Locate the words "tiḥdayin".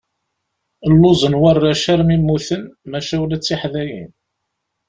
3.43-4.11